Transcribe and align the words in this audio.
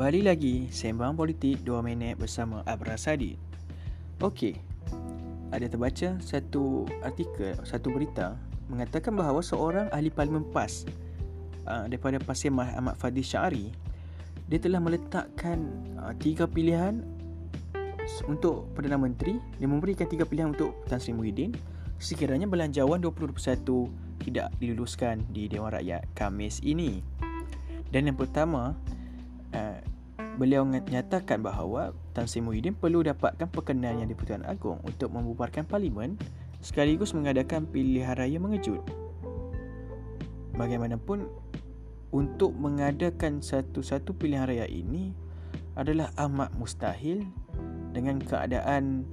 Kembali 0.00 0.24
lagi 0.24 0.64
Sembang 0.72 1.12
Politik 1.12 1.60
2 1.60 1.84
minit 1.84 2.16
bersama 2.16 2.64
Abra 2.64 2.96
Sadid 2.96 3.36
Okey 4.16 4.56
Ada 5.52 5.68
terbaca 5.68 6.16
satu 6.24 6.88
artikel, 7.04 7.52
satu 7.68 7.92
berita 7.92 8.32
Mengatakan 8.72 9.12
bahawa 9.12 9.44
seorang 9.44 9.92
ahli 9.92 10.08
parlimen 10.08 10.48
PAS 10.56 10.88
uh, 11.68 11.84
Daripada 11.84 12.16
Pasir 12.16 12.48
Mah 12.48 12.72
Ahmad 12.80 12.96
Fadil 12.96 13.20
Syari 13.20 13.68
Dia 14.48 14.56
telah 14.56 14.80
meletakkan 14.80 15.68
uh, 16.00 16.16
tiga 16.16 16.48
pilihan 16.48 17.04
Untuk 18.24 18.72
Perdana 18.72 18.96
Menteri. 18.96 19.36
Dia 19.60 19.68
memberikan 19.68 20.08
tiga 20.08 20.24
pilihan 20.24 20.56
untuk 20.56 20.80
Tan 20.88 20.96
Sri 20.96 21.12
Muhyiddin. 21.12 21.52
Sekiranya 22.00 22.48
belanjawan 22.48 23.04
2021 23.04 23.36
Tidak 24.24 24.48
diluluskan 24.64 25.28
di 25.28 25.44
Dewan 25.44 25.76
Rakyat 25.76 26.08
Kamis 26.16 26.64
ini. 26.64 27.04
Dan 27.92 28.08
yang 28.08 28.16
pertama 28.16 28.72
uh, 29.52 29.89
beliau 30.40 30.64
menyatakan 30.64 31.44
bahawa 31.44 31.92
Tan 32.16 32.24
Sri 32.24 32.40
Muhyiddin 32.40 32.72
perlu 32.72 33.04
dapatkan 33.04 33.44
perkenan 33.52 34.00
yang 34.00 34.08
di-Pertuan 34.08 34.40
Agong 34.48 34.80
untuk 34.88 35.12
membubarkan 35.12 35.68
parlimen 35.68 36.16
sekaligus 36.64 37.12
mengadakan 37.12 37.68
pilihan 37.68 38.16
raya 38.16 38.40
mengejut. 38.40 38.80
Bagaimanapun 40.56 41.28
untuk 42.16 42.56
mengadakan 42.56 43.44
satu-satu 43.44 44.16
pilihan 44.16 44.48
raya 44.48 44.64
ini 44.64 45.12
adalah 45.76 46.08
amat 46.16 46.56
mustahil 46.56 47.20
dengan 47.92 48.16
keadaan 48.24 49.04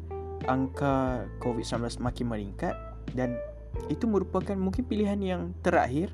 angka 0.47 1.27
COVID-19 1.43 1.99
makin 1.99 2.25
meningkat 2.31 2.75
dan 3.19 3.35
itu 3.91 4.07
merupakan 4.07 4.55
mungkin 4.55 4.87
pilihan 4.87 5.19
yang 5.19 5.51
terakhir 5.59 6.07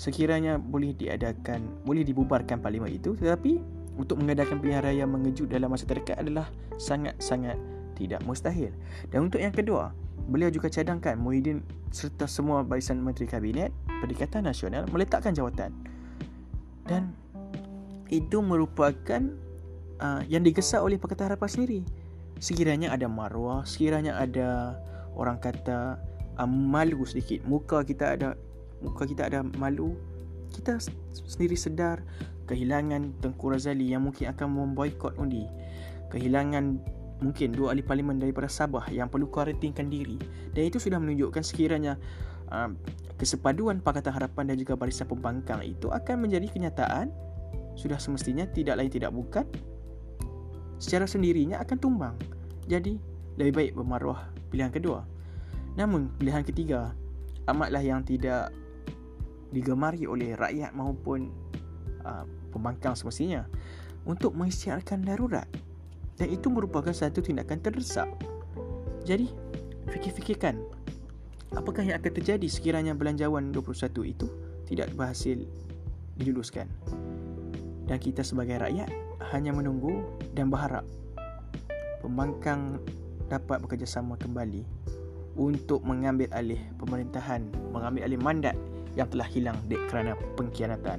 sekiranya 0.00 0.56
boleh 0.56 0.96
diadakan 0.96 1.84
boleh 1.84 2.02
dibubarkan 2.08 2.64
parlimen 2.64 2.88
itu 2.88 3.12
tetapi 3.14 3.79
untuk 4.00 4.16
mengadakan 4.16 4.56
pilihan 4.64 4.80
raya 4.80 5.04
mengejut 5.04 5.52
dalam 5.52 5.68
masa 5.68 5.84
terdekat 5.84 6.16
adalah 6.16 6.48
sangat-sangat 6.80 7.60
tidak 8.00 8.24
mustahil. 8.24 8.72
Dan 9.12 9.28
untuk 9.28 9.44
yang 9.44 9.52
kedua, 9.52 9.92
beliau 10.24 10.48
juga 10.48 10.72
cadangkan 10.72 11.20
Muhyiddin 11.20 11.60
serta 11.92 12.24
semua 12.24 12.64
barisan 12.64 12.96
menteri 13.04 13.28
kabinet 13.28 13.68
Perikatan 14.00 14.48
Nasional 14.48 14.88
meletakkan 14.88 15.36
jawatan. 15.36 15.76
Dan 16.88 17.12
itu 18.08 18.40
merupakan 18.40 19.20
uh, 20.00 20.24
yang 20.26 20.40
digesak 20.40 20.80
oleh 20.80 20.96
Pakatan 20.96 21.28
Harapan 21.30 21.50
sendiri. 21.52 21.80
Sekiranya 22.40 22.96
ada 22.96 23.04
maruah, 23.04 23.68
sekiranya 23.68 24.16
ada 24.16 24.80
orang 25.12 25.36
kata 25.36 26.00
uh, 26.40 26.48
malu 26.48 27.04
sedikit, 27.04 27.44
muka 27.44 27.84
kita 27.84 28.16
ada 28.16 28.34
muka 28.80 29.04
kita 29.04 29.28
ada 29.28 29.44
malu 29.60 29.92
kita 30.50 30.80
sendiri 31.12 31.54
sedar 31.54 32.02
kehilangan 32.50 33.22
Tengku 33.22 33.54
Razali 33.54 33.94
yang 33.94 34.02
mungkin 34.02 34.34
akan 34.34 34.46
memboikot 34.50 35.14
undi. 35.22 35.46
Kehilangan 36.10 36.82
mungkin 37.22 37.54
dua 37.54 37.70
ahli 37.76 37.86
parlimen 37.86 38.18
daripada 38.18 38.50
Sabah 38.50 38.90
yang 38.90 39.06
perlu 39.06 39.30
kuarantinkan 39.30 39.86
diri. 39.86 40.18
Dan 40.50 40.66
itu 40.66 40.82
sudah 40.82 40.98
menunjukkan 40.98 41.46
sekiranya 41.46 41.94
uh, 42.50 42.74
kesepaduan 43.14 43.78
Pakatan 43.78 44.10
Harapan 44.10 44.50
dan 44.50 44.56
juga 44.58 44.74
Barisan 44.74 45.06
Pembangkang 45.06 45.62
itu 45.62 45.86
akan 45.92 46.26
menjadi 46.26 46.50
kenyataan 46.50 47.14
sudah 47.78 48.02
semestinya 48.02 48.44
tidak 48.50 48.76
lain 48.76 48.90
tidak 48.90 49.14
bukan 49.14 49.46
secara 50.82 51.06
sendirinya 51.06 51.62
akan 51.62 51.76
tumbang. 51.78 52.16
Jadi 52.66 52.98
lebih 53.38 53.52
baik 53.54 53.72
bermaruah 53.78 54.32
pilihan 54.50 54.74
kedua. 54.74 55.06
Namun 55.78 56.10
pilihan 56.18 56.42
ketiga 56.42 56.96
amatlah 57.46 57.84
yang 57.84 58.02
tidak 58.02 58.50
digemari 59.54 60.06
oleh 60.06 60.34
rakyat 60.34 60.74
maupun 60.74 61.30
uh, 62.06 62.24
pembangkang 62.50 62.98
semestinya 62.98 63.46
untuk 64.04 64.34
mengisytiharkan 64.34 65.06
darurat 65.06 65.46
dan 66.20 66.28
itu 66.28 66.52
merupakan 66.52 66.92
satu 66.92 67.24
tindakan 67.24 67.64
terdesak. 67.64 68.10
Jadi, 69.08 69.32
fikir-fikirkan 69.88 70.60
apakah 71.56 71.82
yang 71.82 71.96
akan 71.98 72.12
terjadi 72.12 72.46
sekiranya 72.46 72.92
belanjawan 72.92 73.50
21 73.50 74.12
itu 74.12 74.26
tidak 74.68 74.92
berhasil 74.94 75.40
diluluskan. 76.20 76.68
Dan 77.88 77.98
kita 77.98 78.22
sebagai 78.22 78.60
rakyat 78.60 78.92
hanya 79.34 79.50
menunggu 79.50 80.04
dan 80.36 80.52
berharap 80.52 80.86
pembangkang 82.04 82.78
dapat 83.26 83.58
bekerjasama 83.62 84.14
kembali 84.20 84.62
untuk 85.38 85.82
mengambil 85.82 86.28
alih 86.36 86.60
pemerintahan, 86.78 87.46
mengambil 87.72 88.06
alih 88.06 88.20
mandat 88.20 88.54
yang 88.98 89.06
telah 89.08 89.26
hilang 89.30 89.58
dek 89.70 89.80
kerana 89.88 90.14
pengkhianatan. 90.34 90.98